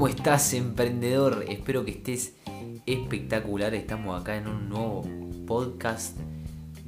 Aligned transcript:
¿Cómo 0.00 0.08
estás, 0.08 0.54
emprendedor? 0.54 1.44
Espero 1.46 1.84
que 1.84 1.90
estés 1.90 2.32
espectacular. 2.86 3.74
Estamos 3.74 4.18
acá 4.18 4.34
en 4.34 4.48
un 4.48 4.70
nuevo 4.70 5.04
podcast 5.46 6.16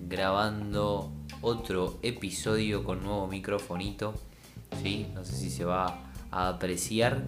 grabando 0.08 1.12
otro 1.42 1.98
episodio 2.00 2.82
con 2.84 3.02
nuevo 3.02 3.26
microfonito. 3.26 4.14
¿sí? 4.82 5.08
No 5.12 5.26
sé 5.26 5.36
si 5.36 5.50
se 5.50 5.66
va 5.66 6.04
a 6.30 6.48
apreciar, 6.48 7.24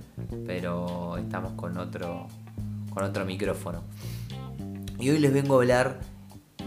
pero 0.47 1.19
estamos 1.19 1.53
con 1.53 1.77
otro, 1.77 2.29
con 2.89 3.05
otro 3.05 3.27
micrófono. 3.27 3.83
Y 4.99 5.11
hoy 5.11 5.19
les 5.19 5.35
vengo 5.35 5.57
a 5.57 5.59
hablar 5.59 6.01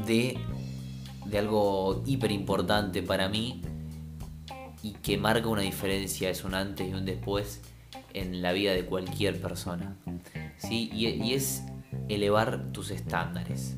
de, 0.06 0.38
de 1.26 1.38
algo 1.40 2.04
hiper 2.06 2.32
importante 2.32 3.02
para 3.02 3.30
mí 3.30 3.64
y 4.84 4.92
que 4.92 5.18
marca 5.18 5.48
una 5.48 5.64
diferencia, 5.64 6.30
es 6.30 6.44
un 6.44 6.54
antes 6.54 6.88
y 6.88 6.94
un 6.94 7.04
después 7.04 7.64
en 8.14 8.42
la 8.42 8.52
vida 8.52 8.74
de 8.74 8.86
cualquier 8.86 9.40
persona. 9.42 9.98
¿sí? 10.58 10.90
Y, 10.94 11.34
es 11.34 11.64
elevar 12.10 12.72
tus 12.72 12.92
estándares. 12.92 13.78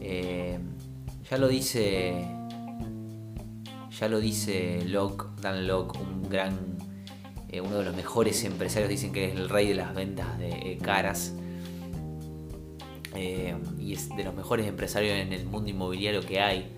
Eh, 0.00 0.58
ya 1.30 1.38
lo 1.38 1.48
dice. 1.48 2.26
Ya 3.98 4.08
lo 4.08 4.20
dice 4.20 4.84
Locke, 4.86 5.26
Dan 5.40 5.66
Locke, 5.66 5.98
un 5.98 6.28
gran. 6.28 6.58
Eh, 7.48 7.60
uno 7.60 7.78
de 7.78 7.84
los 7.84 7.94
mejores 7.94 8.42
empresarios, 8.44 8.88
dicen 8.88 9.12
que 9.12 9.26
es 9.26 9.34
el 9.34 9.48
rey 9.48 9.68
de 9.68 9.74
las 9.74 9.94
ventas 9.94 10.38
de 10.38 10.48
eh, 10.50 10.78
caras. 10.82 11.34
y 13.14 13.92
es 13.92 14.08
de 14.16 14.24
los 14.24 14.34
mejores 14.34 14.66
empresarios 14.66 15.14
en 15.18 15.32
el 15.32 15.44
mundo 15.44 15.70
inmobiliario 15.70 16.22
que 16.22 16.40
hay. 16.40 16.72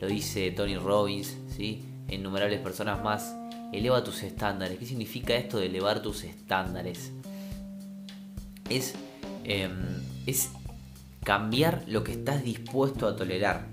Lo 0.00 0.08
dice 0.08 0.50
Tony 0.50 0.76
Robbins, 0.76 1.36
¿sí? 1.48 1.84
innumerables 2.08 2.60
personas 2.60 3.02
más 3.02 3.36
eleva 3.78 4.04
tus 4.04 4.22
estándares. 4.22 4.78
¿Qué 4.78 4.86
significa 4.86 5.34
esto 5.34 5.58
de 5.58 5.66
elevar 5.66 6.02
tus 6.02 6.24
estándares? 6.24 7.12
Es, 8.68 8.94
em, 9.44 9.72
es 10.26 10.50
cambiar 11.24 11.84
lo 11.86 12.04
que 12.04 12.12
estás 12.12 12.44
dispuesto 12.44 13.06
a 13.06 13.16
tolerar. 13.16 13.66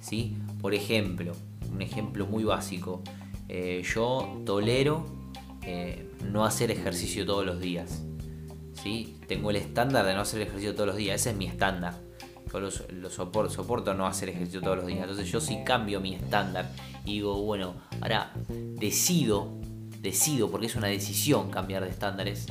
¿sí? 0.00 0.36
Por 0.60 0.74
ejemplo, 0.74 1.32
un 1.72 1.82
ejemplo 1.82 2.26
muy 2.26 2.44
básico. 2.44 3.02
Eh, 3.48 3.82
yo 3.94 4.42
tolero 4.44 5.06
eh, 5.62 6.10
no 6.24 6.44
hacer 6.44 6.70
ejercicio 6.70 7.24
todos 7.24 7.46
los 7.46 7.60
días. 7.60 8.02
¿sí? 8.82 9.18
Tengo 9.26 9.50
el 9.50 9.56
estándar 9.56 10.04
de 10.04 10.14
no 10.14 10.20
hacer 10.20 10.42
ejercicio 10.42 10.74
todos 10.74 10.88
los 10.88 10.96
días. 10.96 11.20
Ese 11.20 11.30
es 11.30 11.36
mi 11.36 11.46
estándar. 11.46 11.94
Yo 12.52 12.60
lo, 12.60 13.10
soporto, 13.10 13.52
soporto 13.52 13.92
no 13.92 14.06
hacer 14.06 14.30
ejercicio 14.30 14.60
todos 14.60 14.78
los 14.78 14.86
días. 14.86 15.00
Entonces 15.00 15.30
yo 15.30 15.40
sí 15.40 15.58
cambio 15.64 16.00
mi 16.00 16.14
estándar 16.14 16.70
digo, 17.06 17.40
bueno, 17.42 17.74
ahora 18.00 18.32
decido, 18.78 19.58
decido, 20.02 20.50
porque 20.50 20.66
es 20.66 20.76
una 20.76 20.88
decisión 20.88 21.50
cambiar 21.50 21.84
de 21.84 21.90
estándares, 21.90 22.46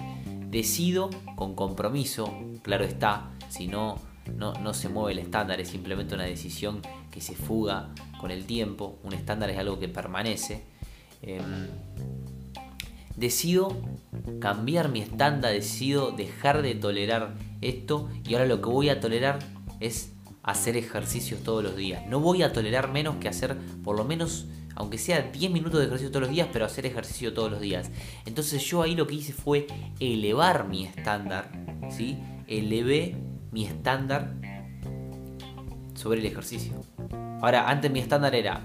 decido 0.50 1.10
con 1.36 1.56
compromiso, 1.56 2.34
claro 2.64 2.86
está, 2.86 3.32
si 3.50 3.68
no, 3.68 4.00
no, 4.38 4.74
se 4.74 4.90
mueve 4.90 5.12
el 5.12 5.20
estándar, 5.20 5.60
es 5.60 5.70
simplemente 5.70 6.16
una 6.16 6.24
decisión 6.24 6.82
que 7.12 7.22
se 7.22 7.36
fuga 7.36 7.90
con 8.20 8.32
el 8.32 8.46
tiempo, 8.46 8.98
un 9.04 9.14
estándar 9.14 9.50
es 9.50 9.58
algo 9.58 9.78
que 9.78 9.90
permanece. 9.90 10.64
Em, 11.22 11.68
decido 13.16 13.76
cambiar 14.40 14.90
mi 14.90 15.02
estándar, 15.02 15.52
decido 15.52 16.12
dejar 16.12 16.62
de 16.62 16.76
tolerar 16.76 17.36
esto 17.62 18.10
y 18.28 18.34
ahora 18.34 18.46
lo 18.46 18.62
que 18.62 18.70
voy 18.70 18.90
a 18.90 19.00
tolerar 19.00 19.40
es 19.80 20.15
hacer 20.46 20.78
ejercicios 20.78 21.42
todos 21.42 21.64
los 21.64 21.76
días. 21.76 22.06
No 22.08 22.20
voy 22.20 22.44
a 22.44 22.54
tolerar 22.54 22.92
menos 22.92 23.16
que 23.16 23.28
hacer 23.28 23.58
por 23.84 23.98
lo 23.98 24.04
menos, 24.04 24.46
aunque 24.76 25.00
sea 25.00 25.22
10 25.22 25.52
minutos 25.52 25.80
de 25.80 25.88
ejercicio 25.88 26.12
todos 26.12 26.22
los 26.22 26.30
días, 26.30 26.48
pero 26.54 26.66
hacer 26.66 26.86
ejercicio 26.86 27.34
todos 27.34 27.50
los 27.50 27.60
días. 27.60 27.90
Entonces 28.26 28.64
yo 28.64 28.84
ahí 28.84 28.96
lo 28.96 29.08
que 29.08 29.16
hice 29.16 29.34
fue 29.34 29.66
elevar 30.00 30.68
mi 30.68 30.86
estándar, 30.86 31.50
¿sí? 31.90 32.20
Elevé 32.48 33.18
mi 33.52 33.66
estándar 33.66 34.36
sobre 35.96 36.20
el 36.20 36.28
ejercicio. 36.28 36.74
Ahora, 37.42 37.68
antes 37.68 37.92
mi 37.92 38.00
estándar 38.00 38.36
era, 38.36 38.62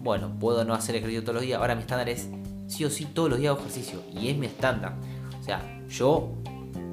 bueno, 0.00 0.36
puedo 0.40 0.64
no 0.64 0.74
hacer 0.74 0.96
ejercicio 0.96 1.22
todos 1.22 1.36
los 1.36 1.44
días, 1.44 1.60
ahora 1.60 1.76
mi 1.76 1.82
estándar 1.82 2.08
es 2.08 2.30
sí 2.66 2.84
o 2.84 2.90
sí 2.90 3.04
todos 3.04 3.30
los 3.30 3.38
días 3.38 3.50
hago 3.50 3.60
ejercicio 3.60 4.02
y 4.12 4.28
es 4.28 4.36
mi 4.36 4.46
estándar. 4.46 4.96
O 5.40 5.44
sea, 5.44 5.80
yo 5.88 6.32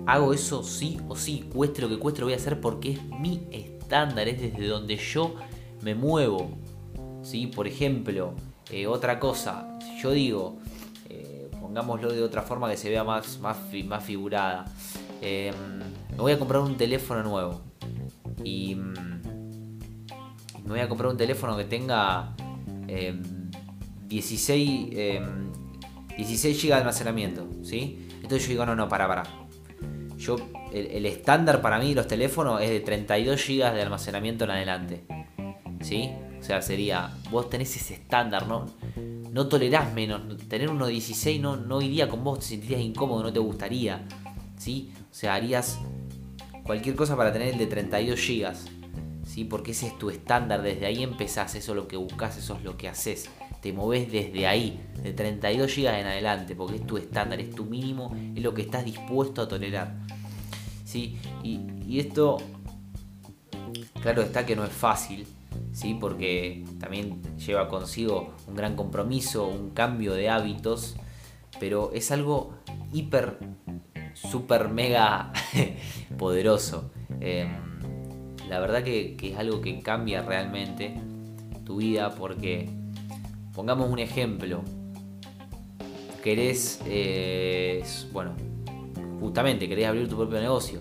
hago 0.09 0.33
eso 0.33 0.63
sí 0.63 0.99
o 1.07 1.15
sí, 1.15 1.47
cueste 1.53 1.81
lo 1.81 1.89
que 1.89 1.99
cueste, 1.99 2.21
lo 2.21 2.25
voy 2.25 2.33
a 2.33 2.37
hacer 2.37 2.59
porque 2.59 2.93
es 2.93 3.03
mi 3.03 3.43
estándar, 3.51 4.27
es 4.27 4.41
desde 4.41 4.67
donde 4.67 4.97
yo 4.97 5.35
me 5.81 5.93
muevo. 5.93 6.57
¿sí? 7.21 7.45
Por 7.45 7.67
ejemplo, 7.67 8.33
eh, 8.71 8.87
otra 8.87 9.19
cosa, 9.19 9.77
yo 10.01 10.11
digo, 10.11 10.57
eh, 11.09 11.51
pongámoslo 11.61 12.11
de 12.11 12.23
otra 12.23 12.41
forma 12.41 12.67
que 12.71 12.77
se 12.77 12.89
vea 12.89 13.03
más, 13.03 13.39
más, 13.39 13.57
más 13.85 14.03
figurada, 14.03 14.65
em, 15.21 15.53
me 16.09 16.17
voy 16.17 16.31
a 16.31 16.39
comprar 16.39 16.61
un 16.61 16.75
teléfono 16.75 17.21
nuevo 17.21 17.61
y 18.43 18.73
mm, 18.73 18.93
me 20.63 20.69
voy 20.69 20.79
a 20.79 20.89
comprar 20.89 21.11
un 21.11 21.17
teléfono 21.17 21.55
que 21.55 21.65
tenga 21.65 22.35
16, 24.07 24.89
16 26.17 26.63
GB 26.63 26.67
de 26.67 26.73
almacenamiento, 26.73 27.47
¿sí? 27.61 28.07
Entonces 28.15 28.43
yo 28.43 28.49
digo, 28.49 28.65
no, 28.65 28.75
no, 28.75 28.89
para, 28.89 29.07
para 29.07 29.23
yo, 30.19 30.35
el, 30.73 31.05
estándar 31.05 31.61
para 31.61 31.79
mí 31.79 31.89
de 31.89 31.95
los 31.95 32.07
teléfonos 32.07 32.61
es 32.61 32.69
de 32.69 32.81
32 32.81 33.41
GB 33.47 33.73
de 33.73 33.81
almacenamiento 33.81 34.43
en 34.43 34.51
adelante. 34.51 35.03
¿Sí? 35.81 36.11
O 36.37 36.43
sea, 36.43 36.61
sería, 36.61 37.11
vos 37.31 37.49
tenés 37.49 37.73
ese 37.77 37.93
estándar, 37.93 38.45
¿no? 38.45 38.65
No 39.31 39.47
tolerás 39.47 39.93
menos. 39.93 40.21
Tener 40.49 40.69
uno 40.69 40.87
de 40.87 40.91
16 40.93 41.39
no, 41.39 41.55
no 41.55 41.81
iría 41.81 42.09
con 42.09 42.23
vos, 42.23 42.39
te 42.39 42.45
sentirías 42.47 42.81
incómodo, 42.81 43.23
no 43.23 43.31
te 43.31 43.39
gustaría. 43.39 44.05
¿Sí? 44.57 44.91
O 45.09 45.13
sea, 45.13 45.35
harías 45.35 45.79
cualquier 46.63 46.95
cosa 46.95 47.15
para 47.15 47.31
tener 47.31 47.53
el 47.53 47.57
de 47.57 47.67
32 47.67 48.19
GB. 48.19 48.53
¿Sí? 49.25 49.45
Porque 49.45 49.71
ese 49.71 49.87
es 49.87 49.97
tu 49.97 50.09
estándar, 50.09 50.61
desde 50.61 50.85
ahí 50.85 51.01
empezás, 51.01 51.55
eso 51.55 51.71
es 51.71 51.75
lo 51.77 51.87
que 51.87 51.95
buscas, 51.95 52.37
eso 52.37 52.57
es 52.57 52.63
lo 52.63 52.75
que 52.75 52.89
haces. 52.89 53.29
Te 53.61 53.73
moves 53.73 54.11
desde 54.11 54.47
ahí, 54.47 54.79
de 55.03 55.13
32 55.13 55.75
GB 55.75 55.99
en 55.99 56.07
adelante, 56.07 56.55
porque 56.55 56.77
es 56.77 56.87
tu 56.87 56.97
estándar, 56.97 57.39
es 57.39 57.53
tu 57.53 57.65
mínimo, 57.65 58.15
es 58.35 58.41
lo 58.41 58.53
que 58.53 58.61
estás 58.61 58.85
dispuesto 58.85 59.41
a 59.41 59.47
tolerar. 59.47 59.95
¿sí? 60.85 61.17
Y, 61.43 61.99
esto, 61.99 62.37
claro 64.01 64.21
está 64.21 64.45
que 64.45 64.55
no 64.55 64.63
es 64.63 64.71
fácil, 64.71 65.27
¿sí? 65.71 65.97
porque 65.99 66.63
también 66.79 67.21
lleva 67.37 67.67
consigo 67.67 68.33
un 68.47 68.55
gran 68.55 68.75
compromiso, 68.75 69.47
un 69.47 69.71
cambio 69.71 70.13
de 70.13 70.29
hábitos, 70.29 70.95
pero 71.59 71.91
es 71.93 72.11
algo 72.11 72.53
hiper, 72.93 73.37
super, 74.13 74.69
mega 74.69 75.31
poderoso. 76.17 76.91
Em, 77.19 77.49
la 78.47 78.59
verdad 78.59 78.83
que, 78.83 79.15
es 79.21 79.37
algo 79.37 79.61
que 79.61 79.79
cambia 79.81 80.23
realmente 80.23 80.95
tu 81.65 81.77
vida 81.77 82.15
porque, 82.15 82.69
pongamos 83.59 83.89
un 83.89 83.99
ejemplo, 83.99 84.63
querés, 86.23 86.79
eh, 86.85 87.83
bueno, 88.13 88.33
justamente 89.19 89.67
querés 89.67 89.85
abrir 89.85 90.07
tu 90.07 90.15
propio 90.15 90.39
negocio. 90.39 90.79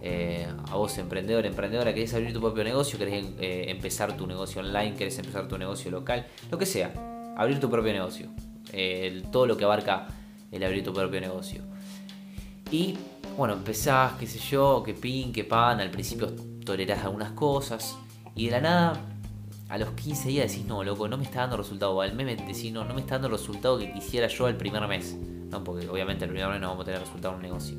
Eh, 0.00 0.46
a 0.70 0.76
vos 0.76 0.96
emprendedor, 0.96 1.44
emprendedora, 1.44 1.92
querés 1.92 2.14
abrir 2.14 2.32
tu 2.32 2.40
propio 2.40 2.64
negocio, 2.64 2.98
querés 2.98 3.22
eh, 3.38 3.66
empezar 3.68 4.16
tu 4.16 4.26
negocio 4.26 4.62
online, 4.62 4.94
querés 4.94 5.18
empezar 5.18 5.46
tu 5.46 5.58
negocio 5.58 5.90
local, 5.90 6.26
lo 6.50 6.56
que 6.56 6.64
sea, 6.64 6.90
abrir 7.36 7.60
tu 7.60 7.68
propio 7.68 7.92
negocio. 7.92 8.30
todo 9.30 9.46
lo 9.46 9.58
que 9.58 9.64
abarca 9.64 10.06
el 10.50 10.64
abrir 10.64 10.82
tu 10.82 10.94
propio 10.94 11.20
negocio. 11.20 11.64
Y 12.70 12.96
bueno, 13.36 13.52
empezás, 13.52 14.14
qué 14.14 14.26
sé 14.26 14.38
yo, 14.38 14.82
que 14.82 14.94
pin, 14.94 15.34
que 15.34 15.44
pan, 15.44 15.80
al 15.80 15.90
principio 15.90 16.34
tolerás 16.64 17.04
algunas 17.04 17.32
cosas 17.32 17.94
y 18.34 18.46
de 18.46 18.52
la 18.52 18.60
nada 18.62 19.15
a 19.68 19.78
los 19.78 19.90
15 19.90 20.28
días 20.28 20.50
decís, 20.50 20.66
no, 20.66 20.84
loco, 20.84 21.08
no 21.08 21.16
me 21.16 21.24
está 21.24 21.40
dando 21.40 21.56
resultado. 21.56 21.92
O 21.92 22.00
al 22.00 22.14
mes 22.14 22.38
decís, 22.46 22.72
no, 22.72 22.84
no 22.84 22.94
me 22.94 23.00
está 23.00 23.14
dando 23.14 23.28
el 23.28 23.32
resultado 23.32 23.78
que 23.78 23.92
quisiera 23.92 24.28
yo 24.28 24.48
el 24.48 24.56
primer 24.56 24.86
mes. 24.86 25.16
¿no? 25.50 25.64
Porque 25.64 25.88
obviamente 25.88 26.24
el 26.24 26.30
primer 26.30 26.50
mes 26.50 26.60
no 26.60 26.68
vamos 26.68 26.82
a 26.82 26.86
tener 26.86 27.00
resultado 27.00 27.34
en 27.34 27.36
un 27.36 27.42
negocio. 27.42 27.78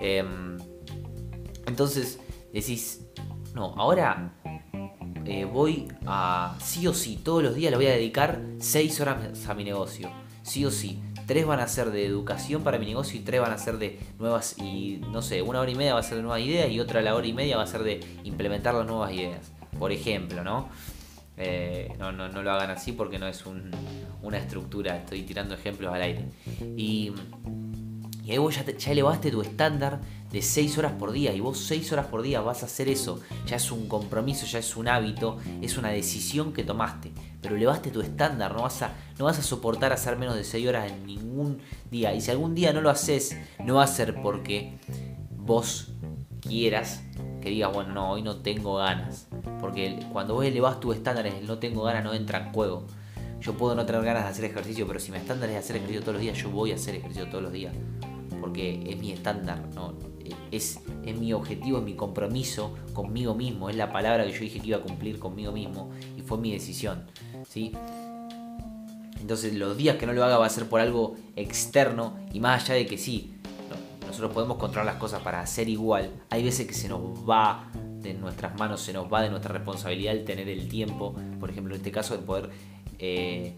Em, 0.00 0.58
entonces 1.66 2.20
decís, 2.52 3.06
no, 3.54 3.74
ahora 3.76 4.32
eh, 5.24 5.44
voy 5.44 5.88
a, 6.06 6.56
sí 6.60 6.86
o 6.86 6.94
sí, 6.94 7.20
todos 7.22 7.42
los 7.42 7.54
días 7.54 7.70
le 7.70 7.76
voy 7.76 7.86
a 7.86 7.90
dedicar 7.90 8.40
6 8.58 9.00
horas 9.00 9.46
a 9.46 9.54
mi 9.54 9.64
negocio. 9.64 10.10
Sí 10.42 10.64
o 10.64 10.70
sí. 10.70 11.00
Tres 11.26 11.46
van 11.46 11.60
a 11.60 11.68
ser 11.68 11.92
de 11.92 12.04
educación 12.04 12.64
para 12.64 12.76
mi 12.76 12.86
negocio 12.86 13.20
y 13.20 13.22
tres 13.22 13.40
van 13.40 13.52
a 13.52 13.58
ser 13.58 13.78
de 13.78 14.00
nuevas 14.18 14.58
y 14.58 15.00
no 15.12 15.22
sé, 15.22 15.42
una 15.42 15.60
hora 15.60 15.70
y 15.70 15.76
media 15.76 15.94
va 15.94 16.00
a 16.00 16.02
ser 16.02 16.16
de 16.16 16.22
nuevas 16.22 16.40
ideas 16.40 16.68
y 16.68 16.80
otra 16.80 17.02
la 17.02 17.14
hora 17.14 17.24
y 17.24 17.32
media 17.32 17.56
va 17.56 17.62
a 17.62 17.68
ser 17.68 17.84
de 17.84 18.00
implementar 18.24 18.74
las 18.74 18.84
nuevas 18.84 19.12
ideas. 19.12 19.52
Por 19.78 19.92
ejemplo, 19.92 20.42
¿no? 20.42 20.68
Eh, 21.42 21.94
no, 21.98 22.12
no, 22.12 22.28
no, 22.28 22.42
lo 22.42 22.52
hagan 22.52 22.70
así 22.70 22.92
porque 22.92 23.18
no 23.18 23.26
es 23.26 23.44
una 24.22 24.36
estructura, 24.36 24.96
estoy 24.96 25.22
tirando 25.22 25.54
ejemplos 25.54 25.92
al 25.92 26.02
aire. 26.02 26.26
Y, 26.76 27.12
y 28.22 28.30
ahí 28.30 28.36
vos 28.36 28.54
ya, 28.54 28.92
elevaste 28.92 29.30
tu 29.30 29.40
estándar 29.40 30.00
de 30.30 30.42
6 30.42 30.76
horas 30.76 30.92
por 30.92 31.12
día 31.12 31.32
y 31.32 31.40
vos 31.40 31.58
6 31.60 31.92
horas 31.92 32.06
por 32.06 32.20
día 32.20 32.42
vas 32.42 32.62
a 32.62 32.66
hacer 32.66 32.90
eso. 32.90 33.20
Ya 33.46 33.56
es 33.56 33.72
un 33.72 33.88
compromiso, 33.88 34.44
ya 34.44 34.58
es 34.58 34.76
un 34.76 34.88
hábito, 34.88 35.38
es 35.62 35.78
una 35.78 35.88
decisión 35.88 36.52
que 36.52 36.62
tomaste. 36.62 37.10
pero 37.40 37.56
elevaste 37.56 37.90
tu 37.90 38.02
estándar, 38.02 38.54
no 38.54 38.62
vas 38.62 38.82
a, 38.82 38.92
no 39.18 39.24
vas 39.24 39.38
a 39.38 39.42
soportar 39.42 39.94
hacer 39.94 40.18
menos 40.18 40.34
de 40.34 40.44
6 40.44 40.68
horas 40.68 40.92
en 40.92 41.06
ningún 41.06 41.62
día. 41.90 42.14
Y 42.14 42.20
si 42.20 42.30
algún 42.30 42.54
día 42.54 42.74
no 42.74 42.82
lo 42.82 42.90
haces, 42.90 43.34
no 43.64 43.76
va 43.76 43.84
a 43.84 43.86
ser 43.86 44.20
porque 44.20 44.74
vos 45.38 45.88
quieras 46.42 47.02
que 47.40 47.48
digas, 47.48 47.72
bueno, 47.72 47.94
no, 47.94 48.10
hoy 48.10 48.20
no 48.20 48.36
tengo 48.36 48.76
ganas. 48.76 49.29
Porque 49.60 49.98
cuando 50.12 50.34
vos 50.34 50.44
elevas 50.44 50.80
tus 50.80 50.96
estándares, 50.96 51.34
el 51.34 51.46
no 51.46 51.58
tengo 51.58 51.82
ganas 51.82 52.04
no 52.04 52.14
entra 52.14 52.46
en 52.46 52.52
juego. 52.52 52.86
Yo 53.40 53.54
puedo 53.54 53.74
no 53.74 53.86
tener 53.86 54.02
ganas 54.02 54.24
de 54.24 54.30
hacer 54.30 54.44
ejercicio, 54.44 54.86
pero 54.86 55.00
si 55.00 55.10
mi 55.10 55.18
estándar 55.18 55.48
es 55.50 55.56
hacer 55.56 55.76
ejercicio 55.76 56.02
todos 56.02 56.14
los 56.14 56.22
días, 56.22 56.36
yo 56.36 56.50
voy 56.50 56.72
a 56.72 56.74
hacer 56.74 56.94
ejercicio 56.94 57.28
todos 57.28 57.42
los 57.42 57.52
días. 57.52 57.74
Porque 58.40 58.82
es 58.86 58.98
mi 58.98 59.12
estándar, 59.12 59.62
es, 60.50 60.80
es 61.04 61.18
mi 61.18 61.32
objetivo, 61.32 61.78
es 61.78 61.84
mi 61.84 61.94
compromiso 61.94 62.74
conmigo 62.92 63.34
mismo. 63.34 63.70
Es 63.70 63.76
la 63.76 63.92
palabra 63.92 64.24
que 64.24 64.32
yo 64.32 64.40
dije 64.40 64.60
que 64.60 64.68
iba 64.68 64.78
a 64.78 64.82
cumplir 64.82 65.18
conmigo 65.18 65.52
mismo 65.52 65.90
y 66.16 66.22
fue 66.22 66.38
mi 66.38 66.52
decisión. 66.52 67.04
¿sí? 67.48 67.72
Entonces 69.20 69.54
los 69.54 69.76
días 69.76 69.96
que 69.96 70.06
no 70.06 70.12
lo 70.12 70.24
haga 70.24 70.38
va 70.38 70.46
a 70.46 70.50
ser 70.50 70.68
por 70.68 70.80
algo 70.80 71.16
externo 71.36 72.14
y 72.32 72.40
más 72.40 72.64
allá 72.64 72.74
de 72.74 72.86
que 72.86 72.98
sí, 72.98 73.34
nosotros 74.06 74.32
podemos 74.32 74.56
controlar 74.56 74.86
las 74.86 74.96
cosas 74.96 75.22
para 75.22 75.40
hacer 75.40 75.68
igual, 75.68 76.10
hay 76.30 76.42
veces 76.42 76.66
que 76.66 76.74
se 76.74 76.88
nos 76.88 77.00
va 77.28 77.70
de 78.02 78.14
nuestras 78.14 78.58
manos, 78.58 78.80
se 78.80 78.92
nos 78.92 79.12
va 79.12 79.22
de 79.22 79.30
nuestra 79.30 79.52
responsabilidad 79.52 80.14
el 80.14 80.24
tener 80.24 80.48
el 80.48 80.68
tiempo, 80.68 81.14
por 81.38 81.50
ejemplo 81.50 81.74
en 81.74 81.80
este 81.80 81.92
caso 81.92 82.16
de 82.16 82.22
poder 82.22 82.50
eh, 82.98 83.56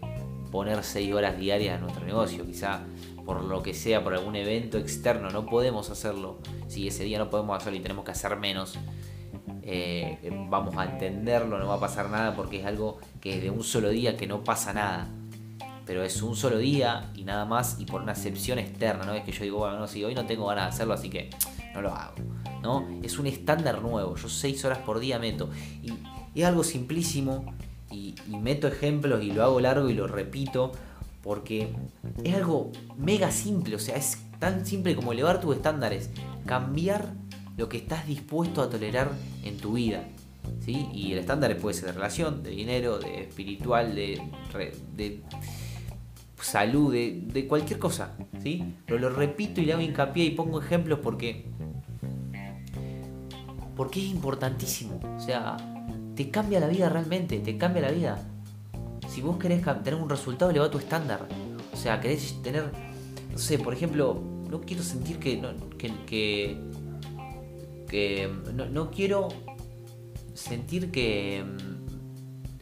poner 0.51 0.83
6 0.83 1.13
horas 1.13 1.37
diarias 1.37 1.77
a 1.77 1.81
nuestro 1.81 2.05
negocio, 2.05 2.45
quizá 2.45 2.81
por 3.25 3.43
lo 3.43 3.63
que 3.63 3.73
sea, 3.73 4.03
por 4.03 4.13
algún 4.13 4.35
evento 4.35 4.77
externo, 4.77 5.29
no 5.29 5.45
podemos 5.45 5.89
hacerlo, 5.89 6.39
si 6.67 6.87
ese 6.87 7.03
día 7.03 7.17
no 7.17 7.29
podemos 7.29 7.57
hacerlo 7.57 7.79
y 7.79 7.81
tenemos 7.81 8.05
que 8.05 8.11
hacer 8.11 8.35
menos, 8.35 8.77
eh, 9.65 10.19
vamos 10.49 10.75
a 10.77 10.85
entenderlo, 10.85 11.57
no 11.57 11.67
va 11.67 11.75
a 11.75 11.79
pasar 11.79 12.09
nada 12.09 12.35
porque 12.35 12.59
es 12.59 12.65
algo 12.65 12.99
que 13.21 13.37
es 13.37 13.41
de 13.41 13.49
un 13.49 13.63
solo 13.63 13.89
día 13.89 14.17
que 14.17 14.27
no 14.27 14.43
pasa 14.43 14.73
nada. 14.73 15.07
Pero 15.85 16.03
es 16.03 16.21
un 16.21 16.35
solo 16.35 16.57
día 16.57 17.11
y 17.15 17.23
nada 17.23 17.45
más 17.45 17.77
y 17.79 17.85
por 17.85 18.01
una 18.01 18.13
excepción 18.13 18.59
externa, 18.59 19.05
¿no? 19.05 19.13
Es 19.13 19.23
que 19.23 19.31
yo 19.31 19.43
digo, 19.43 19.57
bueno, 19.59 19.79
no, 19.79 19.87
si 19.87 20.03
hoy 20.03 20.15
no 20.15 20.25
tengo 20.25 20.45
ganas 20.47 20.65
de 20.65 20.69
hacerlo, 20.69 20.93
así 20.93 21.09
que 21.09 21.29
no 21.73 21.81
lo 21.81 21.93
hago. 21.93 22.15
Es 23.01 23.19
un 23.19 23.27
estándar 23.27 23.81
nuevo, 23.81 24.15
yo 24.15 24.29
6 24.29 24.65
horas 24.65 24.79
por 24.79 24.99
día 24.99 25.19
meto. 25.19 25.49
Y 25.81 25.93
es 26.39 26.45
algo 26.45 26.63
simplísimo 26.63 27.45
y, 27.91 28.15
meto 28.27 28.67
ejemplos 28.67 29.23
y 29.23 29.31
lo 29.31 29.43
hago 29.43 29.59
largo 29.59 29.89
y 29.89 29.93
lo 29.93 30.07
repito 30.07 30.71
porque 31.21 31.73
es 32.23 32.35
algo 32.35 32.71
mega 32.97 33.31
simple, 33.31 33.75
o 33.75 33.79
sea, 33.79 33.95
es 33.95 34.17
tan 34.39 34.65
simple 34.65 34.95
como 34.95 35.13
elevar 35.13 35.39
tus 35.39 35.55
estándares, 35.55 36.09
cambiar 36.45 37.13
lo 37.55 37.69
que 37.69 37.77
estás 37.77 38.07
dispuesto 38.07 38.61
a 38.61 38.69
tolerar 38.69 39.09
en 39.43 39.57
tu 39.57 39.73
vida. 39.73 40.03
¿sí? 40.59 40.87
Y 40.93 41.13
el 41.13 41.19
estándar 41.19 41.55
puede 41.57 41.75
ser 41.75 41.85
de 41.85 41.91
relación, 41.93 42.43
de 42.43 42.49
dinero, 42.49 42.99
de 42.99 43.21
espiritual, 43.21 43.95
de, 43.95 44.21
de 44.97 45.21
salud, 46.41 46.93
de, 46.93 47.45
cualquier 47.47 47.79
cosa. 47.79 48.17
¿sí? 48.41 48.75
Pero 48.85 48.99
lo 48.99 49.09
repito 49.09 49.61
y 49.61 49.65
le 49.65 49.73
hago 49.73 49.81
hincapié 49.81 50.25
y 50.25 50.31
pongo 50.31 50.61
ejemplos 50.61 50.99
porque, 51.01 51.45
porque 53.83 53.99
es 53.99 54.11
importantísimo. 54.11 54.97
O 55.17 55.19
sea, 55.19 55.57
te 56.15 56.31
cambia 56.31 56.61
la 56.61 56.67
vida 56.67 56.87
realmente, 56.87 57.39
te 57.39 57.57
cambia 57.57 57.81
la 57.81 57.91
vida. 57.91 58.17
Si 59.09 59.19
vos 59.19 59.35
querés 59.35 59.61
tener 59.83 59.95
un 59.95 60.09
resultado, 60.09 60.51
eleva 60.51 60.71
tu 60.71 60.77
estándar. 60.77 61.27
O 61.73 61.75
sea, 61.75 61.99
querés 61.99 62.41
tener, 62.41 62.71
no 63.29 63.37
sé, 63.37 63.59
por 63.59 63.73
ejemplo, 63.73 64.23
no 64.49 64.61
quiero 64.61 64.83
sentir 64.83 65.19
que, 65.19 65.41
que 67.89 68.29
no, 68.53 68.89
quiero 68.89 69.27
sentir 70.33 70.89
que, 70.89 71.43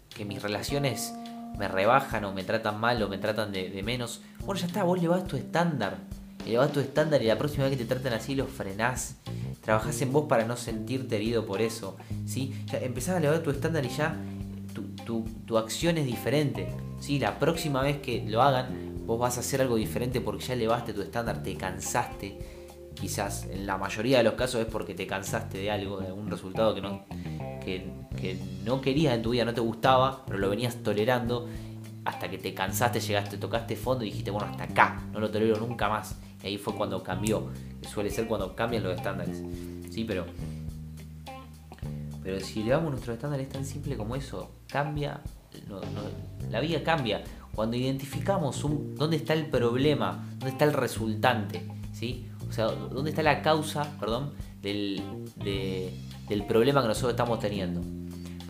que 0.09 0.25
mis 0.25 0.41
relaciones 0.41 1.13
me 1.55 1.67
rebajan 1.67 2.25
o 2.25 2.33
me 2.33 2.43
tratan 2.43 2.79
mal 2.79 3.03
o 3.03 3.09
me 3.09 3.19
tratan 3.19 3.51
de, 3.51 3.83
menos. 3.83 4.23
Bueno, 4.39 4.59
ya 4.59 4.65
está, 4.65 4.83
vos 4.83 4.99
llevas 4.99 5.27
tu 5.27 5.37
estándar. 5.37 5.97
Elevás 6.47 6.71
tu 6.71 6.79
estándar 6.79 7.21
y 7.21 7.27
la 7.27 7.37
próxima 7.37 7.65
vez 7.65 7.77
que 7.77 7.83
te 7.83 7.93
traten 7.93 8.13
así 8.13 8.33
lo 8.33 8.47
frenás. 8.47 9.17
Trabajás 9.61 10.01
en 10.01 10.11
vos 10.11 10.25
para 10.27 10.45
no 10.45 10.57
sentirte 10.57 11.15
herido 11.15 11.45
por 11.45 11.61
eso. 11.61 11.97
¿sí? 12.25 12.53
Ya 12.65 12.79
empezás 12.79 13.15
a 13.15 13.17
elevar 13.19 13.39
tu 13.39 13.51
estándar 13.51 13.85
y 13.85 13.89
ya 13.89 14.15
tu, 15.05 15.57
acción 15.57 15.97
es 15.97 16.05
diferente. 16.05 16.67
¿sí? 16.99 17.19
La 17.19 17.37
próxima 17.39 17.81
vez 17.81 17.97
que 18.01 18.23
lo 18.27 18.41
hagan, 18.41 19.05
vos 19.05 19.19
vas 19.19 19.37
a 19.37 19.41
hacer 19.41 19.61
algo 19.61 19.75
diferente 19.75 20.21
porque 20.21 20.45
ya 20.45 20.53
elevaste 20.53 20.93
tu 20.93 21.01
estándar, 21.01 21.43
te 21.43 21.55
cansaste 21.55 22.61
quizás 23.01 23.47
en 23.49 23.65
la 23.65 23.77
mayoría 23.77 24.19
de 24.19 24.23
los 24.23 24.33
casos 24.33 24.61
es 24.61 24.67
porque 24.67 24.93
te 24.93 25.07
cansaste 25.07 25.57
de 25.57 25.71
algo, 25.71 25.99
de 25.99 26.07
algún 26.07 26.29
resultado 26.29 26.75
que 26.75 26.81
no, 26.81 27.05
que, 27.63 28.37
no 28.63 28.81
querías 28.81 29.15
en 29.15 29.21
tu 29.21 29.31
vida, 29.31 29.45
no 29.45 29.53
te 29.53 29.61
gustaba, 29.61 30.23
pero 30.25 30.39
lo 30.39 30.49
venías 30.49 30.77
tolerando 30.83 31.47
hasta 32.05 32.29
que 32.29 32.37
te 32.37 32.53
cansaste, 32.53 32.99
llegaste, 32.99 33.37
tocaste 33.37 33.75
fondo 33.75 34.03
y 34.03 34.09
dijiste, 34.09 34.31
bueno, 34.31 34.47
hasta 34.47 34.63
acá, 34.65 35.01
no 35.11 35.19
lo 35.19 35.29
tolero 35.29 35.57
nunca 35.57 35.89
más. 35.89 36.15
Ahí 36.43 36.57
fue 36.57 36.75
cuando 36.75 37.03
cambió, 37.03 37.49
que 37.81 37.87
suele 37.87 38.09
ser 38.09 38.27
cuando 38.27 38.55
cambian 38.55 38.83
los 38.83 38.95
estándares. 38.95 39.43
Sí, 39.89 40.03
pero, 40.03 40.25
pero 42.23 42.39
si 42.39 42.61
elevamos 42.61 42.91
nuestros 42.91 43.15
estándares 43.15 43.49
tan 43.49 43.65
simple 43.65 43.97
como 43.97 44.15
eso, 44.15 44.51
cambia, 44.67 45.21
la 46.49 46.59
vida 46.59 46.83
cambia. 46.83 47.23
Cuando 47.53 47.75
identificamos 47.75 48.65
dónde 48.95 49.17
está 49.17 49.33
el 49.33 49.47
problema, 49.47 50.29
dónde 50.31 50.49
está 50.49 50.65
el 50.65 50.73
resultante, 50.73 51.67
¿sí? 51.91 52.27
O 52.49 52.53
sea, 52.53 52.67
¿dónde 52.67 53.11
está 53.11 53.23
la 53.23 53.41
causa, 53.41 53.97
perdón, 53.99 54.31
del, 54.61 55.01
del 56.27 56.45
problema 56.45 56.81
que 56.81 56.87
nosotros 56.87 57.11
estamos 57.11 57.39
teniendo? 57.39 57.81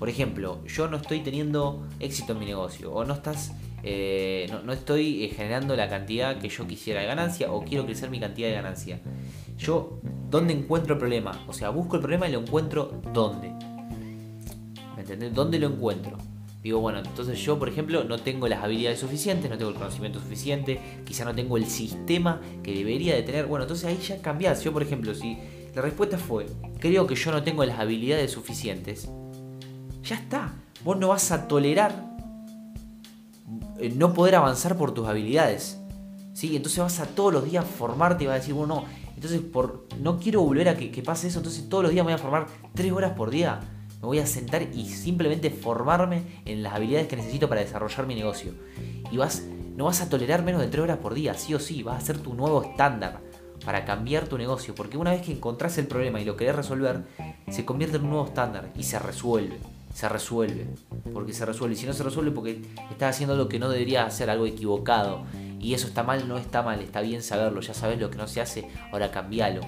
Por 0.02 0.10
ejemplo, 0.10 0.66
yo 0.66 0.88
no 0.88 0.98
estoy 0.98 1.20
teniendo 1.20 1.88
éxito 2.00 2.34
en 2.34 2.40
mi 2.40 2.46
negocio, 2.46 2.92
o 2.92 3.06
no 3.06 3.14
estás, 3.14 3.54
eh, 3.84 4.52
no, 4.64 4.74
estoy 4.74 5.24
eh, 5.24 5.30
generando 5.30 5.76
la 5.76 5.90
cantidad 5.90 6.38
que 6.38 6.50
yo 6.50 6.68
quisiera 6.68 7.02
de 7.02 7.08
ganancia, 7.08 7.52
o 7.52 7.64
quiero 7.64 7.86
crecer 7.86 8.10
mi 8.10 8.20
cantidad 8.20 8.50
de 8.50 8.54
ganancia. 8.54 9.00
Yo, 9.58 10.00
¿dónde 10.30 10.54
encuentro 10.54 10.94
el 10.94 11.00
problema? 11.00 11.44
O 11.48 11.54
sea, 11.54 11.70
busco 11.70 11.96
el 11.96 12.02
problema 12.02 12.28
y 12.28 12.32
lo 12.32 12.40
encuentro 12.40 13.02
¿dónde? 13.14 13.50
¿Me 14.96 15.02
entendés? 15.02 15.34
¿Dónde 15.34 15.60
lo 15.60 15.68
encuentro? 15.68 16.18
Digo, 16.64 16.80
bueno, 16.80 17.00
entonces 17.00 17.40
yo, 17.44 17.58
por 17.58 17.70
ejemplo, 17.70 18.04
no 18.04 18.20
tengo 18.20 18.48
las 18.48 18.64
habilidades 18.64 19.00
suficientes, 19.00 19.50
no 19.50 19.58
tengo 19.58 19.72
el 19.72 19.78
conocimiento 19.78 20.20
suficiente, 20.20 20.80
quizá 21.06 21.26
no 21.26 21.34
tengo 21.34 21.58
el 21.58 21.66
sistema 21.66 22.40
que 22.62 22.74
debería 22.74 23.16
de 23.16 23.24
tener. 23.24 23.48
Bueno, 23.48 23.64
entonces 23.64 23.86
ahí 23.86 23.98
ya 23.98 24.22
cambiás. 24.22 24.64
Yo, 24.64 24.72
por 24.72 24.84
ejemplo, 24.84 25.16
si 25.16 25.40
la 25.74 25.82
respuesta 25.82 26.20
fue, 26.20 26.46
creo 26.80 27.08
que 27.08 27.16
yo 27.16 27.32
no 27.32 27.42
tengo 27.42 27.66
las 27.66 27.80
habilidades 27.80 28.32
suficientes, 28.32 29.10
ya 30.04 30.18
está. 30.18 30.54
Vos 30.84 30.98
no 30.98 31.08
vas 31.08 31.32
a 31.32 31.48
tolerar 31.48 32.11
no 33.90 34.14
poder 34.14 34.36
avanzar 34.36 34.78
por 34.78 34.94
tus 34.94 35.08
habilidades. 35.08 35.80
¿sí? 36.34 36.56
Entonces 36.56 36.80
vas 36.80 37.00
a 37.00 37.06
todos 37.08 37.34
los 37.34 37.46
días 37.46 37.66
formarte 37.66 38.24
y 38.24 38.28
vas 38.28 38.36
a 38.36 38.40
decir, 38.40 38.54
bueno, 38.54 38.76
no, 38.76 38.86
entonces 39.16 39.42
por, 39.42 39.88
no 40.00 40.20
quiero 40.20 40.42
volver 40.42 40.70
a 40.70 40.78
que, 40.78 40.92
que 40.92 41.02
pase 41.02 41.28
eso, 41.28 41.40
entonces 41.40 41.68
todos 41.70 41.84
los 41.84 41.92
días 41.92 42.06
me 42.06 42.12
voy 42.12 42.20
a 42.20 42.22
formar 42.22 42.48
tres 42.74 42.92
horas 42.92 43.14
por 43.14 43.30
día 43.30 43.60
me 44.02 44.08
voy 44.08 44.20
a 44.20 44.26
sentar 44.26 44.64
y 44.74 44.86
simplemente 44.90 45.52
formarme 45.52 46.24
en 46.46 46.64
las 46.64 46.74
habilidades 46.74 47.08
que 47.08 47.16
necesito 47.16 47.48
para 47.48 47.62
desarrollar 47.62 48.08
mi 48.08 48.16
negocio. 48.16 48.54
Y 49.12 49.18
vas, 49.18 49.44
no 49.76 49.86
vas 49.86 50.02
a 50.02 50.10
tolerar 50.10 50.44
menos 50.44 50.62
de 50.62 50.68
3 50.68 50.84
horas 50.84 50.98
por 50.98 51.14
día, 51.14 51.36
sí 51.36 51.54
o 51.54 51.60
sí, 51.60 51.84
vas 51.84 52.02
a 52.02 52.06
ser 52.06 52.18
tu 52.18 52.34
nuevo 52.34 52.64
estándar 52.64 53.20
para 53.64 53.86
cambiar 53.86 54.28
tu 54.28 54.40
negocio. 54.40 54.74
Porque 54.74 54.98
una 54.98 55.12
vez 55.12 55.22
que 55.22 55.32
encontrás 55.32 55.78
el 55.78 55.86
problema 55.86 56.20
y 56.20 56.26
lo 56.26 56.36
querés 56.36 56.56
resolver, 56.56 57.04
se 57.50 57.64
convierte 57.64 57.98
en 57.98 58.06
un 58.06 58.10
nuevo 58.10 58.26
estándar 58.26 58.72
y 58.76 58.84
se 58.84 58.98
resuelve. 58.98 59.60
Se 59.94 60.10
resuelve. 60.10 60.68
Porque 61.14 61.34
se 61.34 61.46
resuelve. 61.46 61.76
Y 61.76 61.78
si 61.78 61.86
no 61.86 61.94
se 61.94 62.04
resuelve 62.04 62.32
porque 62.32 62.62
estás 62.90 63.16
haciendo 63.16 63.34
algo 63.34 63.48
que 63.48 63.60
no 63.60 63.70
deberías 63.70 64.08
hacer, 64.08 64.30
algo 64.30 64.46
equivocado. 64.46 65.24
Y 65.60 65.74
eso 65.74 65.88
está 65.88 66.04
mal, 66.04 66.28
no 66.28 66.38
está 66.38 66.62
mal, 66.62 66.82
está 66.82 67.02
bien 67.02 67.22
saberlo. 67.22 67.62
Ya 67.62 67.74
sabes 67.74 68.00
lo 68.00 68.10
que 68.10 68.18
no 68.18 68.28
se 68.28 68.42
hace, 68.42 68.68
ahora 68.92 69.12
cambialo. 69.12 69.62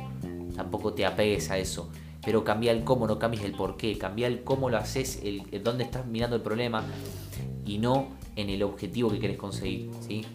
Tampoco 0.56 0.94
te 0.94 1.06
apegues 1.06 1.50
a 1.52 1.58
eso 1.58 1.90
pero 2.26 2.44
cambia 2.44 2.72
el 2.72 2.84
cómo, 2.84 3.06
no 3.06 3.20
cambies 3.20 3.44
el 3.44 3.52
por 3.52 3.78
qué, 3.78 3.98
cambia 3.98 4.28
el 4.28 4.44
cómo 4.44 4.70
lo 4.70 4.78
haces, 4.78 5.20
el, 5.24 5.44
dónde 5.64 5.84
estás 5.84 6.06
mirando 6.06 6.36
el 6.36 6.42
problema 6.42 6.84
y 7.66 7.78
no 7.80 8.10
en 8.36 8.50
el 8.50 8.64
objetivo 8.64 9.10
que 9.12 9.20
querés 9.20 9.38
conseguir. 9.38 9.90
¿sí? 10.08 10.26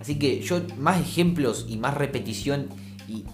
Así 0.00 0.18
que 0.18 0.40
yo 0.40 0.60
más 0.78 1.00
ejemplos 1.00 1.66
y 1.68 1.76
más 1.76 1.94
repetición 1.94 2.68
y 3.08 3.24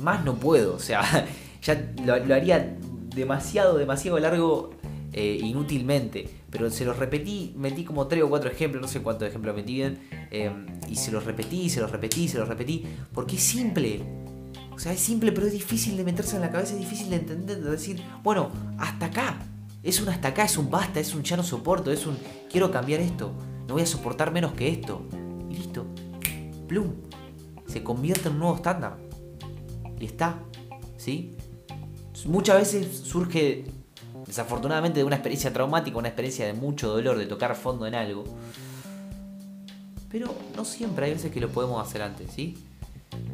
más 0.00 0.24
no 0.24 0.36
puedo, 0.36 0.76
o 0.76 0.78
sea, 0.78 1.26
ya 1.62 1.92
lo, 2.04 2.14
haría 2.14 2.76
demasiado, 3.18 3.76
demasiado 3.76 4.18
largo 4.18 4.70
eh, 5.12 5.38
inútilmente. 5.42 6.28
Pero 6.50 6.70
se 6.70 6.84
los 6.84 6.96
repetí, 6.96 7.52
metí 7.56 7.84
como 7.84 8.06
tres 8.06 8.22
o 8.22 8.28
cuatro 8.28 8.50
ejemplos, 8.50 8.80
no 8.80 8.88
sé 8.88 9.02
cuántos 9.02 9.28
ejemplos 9.28 9.54
metí 9.54 9.74
bien. 9.74 9.98
Eh, 10.30 10.50
y 10.88 10.96
se 10.96 11.10
los 11.10 11.24
repetí, 11.24 11.68
se 11.68 11.80
los 11.80 11.90
repetí, 11.90 12.28
se 12.28 12.38
los 12.38 12.48
repetí. 12.48 12.84
Porque 13.12 13.36
es 13.36 13.42
simple. 13.42 14.02
O 14.74 14.78
sea, 14.78 14.92
es 14.92 15.00
simple, 15.00 15.32
pero 15.32 15.46
es 15.46 15.52
difícil 15.52 15.96
de 15.96 16.04
meterse 16.04 16.36
en 16.36 16.42
la 16.42 16.52
cabeza, 16.52 16.74
es 16.74 16.78
difícil 16.78 17.10
de 17.10 17.16
entender, 17.16 17.60
de 17.60 17.70
decir, 17.70 18.00
bueno, 18.22 18.50
hasta 18.78 19.06
acá. 19.06 19.38
Es 19.82 20.00
un 20.00 20.08
hasta 20.08 20.28
acá, 20.28 20.44
es 20.44 20.56
un 20.56 20.70
basta, 20.70 21.00
es 21.00 21.14
un 21.14 21.22
ya 21.22 21.36
no 21.36 21.42
soporto, 21.42 21.90
es 21.90 22.06
un 22.06 22.16
quiero 22.50 22.70
cambiar 22.70 23.00
esto, 23.00 23.32
no 23.66 23.74
voy 23.74 23.82
a 23.82 23.86
soportar 23.86 24.32
menos 24.32 24.52
que 24.52 24.68
esto. 24.68 25.02
Y 25.50 25.54
listo. 25.56 25.84
Plum. 26.68 26.92
Se 27.66 27.82
convierte 27.82 28.28
en 28.28 28.34
un 28.34 28.40
nuevo 28.40 28.56
estándar. 28.56 28.96
Y 29.98 30.06
está. 30.06 30.38
¿Sí? 30.96 31.36
Muchas 32.26 32.58
veces 32.58 32.98
surge 33.04 33.64
desafortunadamente 34.26 34.98
de 34.98 35.04
una 35.04 35.16
experiencia 35.16 35.52
traumática, 35.52 35.98
una 35.98 36.08
experiencia 36.08 36.46
de 36.46 36.52
mucho 36.52 36.88
dolor, 36.88 37.18
de 37.18 37.26
tocar 37.26 37.54
fondo 37.56 37.86
en 37.86 37.94
algo. 37.94 38.24
Pero 40.10 40.34
no 40.56 40.64
siempre, 40.64 41.06
hay 41.06 41.12
veces 41.12 41.30
que 41.30 41.40
lo 41.40 41.48
podemos 41.48 41.86
hacer 41.86 42.02
antes, 42.02 42.30
¿sí? 42.32 42.56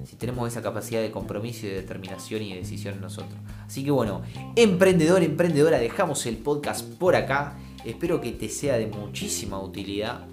Si 0.06 0.16
tenemos 0.16 0.48
esa 0.48 0.62
capacidad 0.62 1.00
de 1.00 1.10
compromiso 1.10 1.66
y 1.66 1.70
de 1.70 1.76
determinación 1.76 2.42
y 2.42 2.50
de 2.50 2.60
decisión 2.60 2.94
en 2.94 3.00
nosotros. 3.00 3.38
Así 3.66 3.84
que 3.84 3.90
bueno, 3.90 4.22
emprendedor, 4.56 5.22
emprendedora, 5.22 5.78
dejamos 5.78 6.26
el 6.26 6.36
podcast 6.36 6.86
por 6.94 7.16
acá. 7.16 7.56
Espero 7.84 8.20
que 8.20 8.32
te 8.32 8.48
sea 8.48 8.76
de 8.76 8.86
muchísima 8.86 9.60
utilidad. 9.60 10.26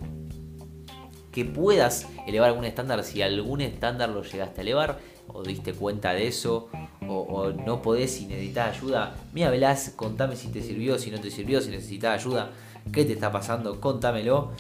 Que 1.31 1.45
puedas 1.45 2.07
elevar 2.27 2.49
algún 2.49 2.65
estándar 2.65 3.03
si 3.03 3.21
algún 3.21 3.61
estándar 3.61 4.09
lo 4.09 4.23
llegaste 4.23 4.61
a 4.61 4.63
elevar 4.63 4.99
o 5.27 5.43
diste 5.43 5.73
cuenta 5.73 6.13
de 6.13 6.27
eso 6.27 6.69
o, 7.19 7.51
no 7.51 7.81
podés 7.81 8.21
y 8.21 8.25
necesitas 8.25 8.77
ayuda. 8.77 9.15
Mira, 9.33 9.49
Velaz, 9.49 9.91
contame 9.95 10.35
si 10.35 10.47
te 10.49 10.61
sirvió, 10.61 10.97
si 10.97 11.11
no 11.11 11.19
te 11.19 11.31
sirvió, 11.31 11.61
si 11.61 11.69
necesitas 11.69 12.19
ayuda, 12.21 12.51
qué 12.91 13.05
te 13.05 13.13
está 13.13 13.31
pasando, 13.31 13.79
contámelo 13.79 14.51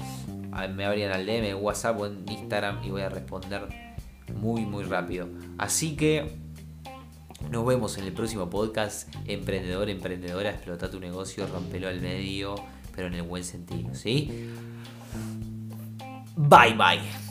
me 0.73 0.85
abrían 0.85 1.11
al 1.11 1.25
DM, 1.25 1.55
WhatsApp 1.61 1.99
o 1.99 2.05
en 2.05 2.25
Instagram 2.29 2.83
y 2.83 2.89
voy 2.89 3.01
a 3.01 3.09
responder 3.09 3.67
muy 4.35 4.65
muy 4.65 4.83
rápido. 4.83 5.27
Así 5.57 5.95
que 5.95 6.31
nos 7.49 7.65
vemos 7.65 7.97
en 7.97 8.05
el 8.05 8.13
próximo 8.13 8.49
podcast. 8.49 9.13
Emprendedor, 9.25 9.89
emprendedora, 9.89 10.51
explota 10.51 10.89
tu 10.89 10.99
negocio, 10.99 11.47
rompelo 11.47 11.87
al 11.87 12.01
medio, 12.01 12.55
pero 12.95 13.07
en 13.07 13.15
el 13.15 13.23
buen 13.23 13.43
sentido, 13.43 13.93
¿sí? 13.95 14.49
Bye 16.35 16.73
bye. 16.73 17.30